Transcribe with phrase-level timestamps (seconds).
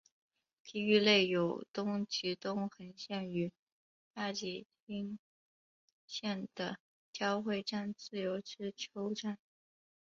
[0.63, 3.53] 地域内有东急东横线与
[4.15, 5.19] 大井町
[6.07, 6.79] 线的
[7.13, 9.37] 交会站自由之丘站。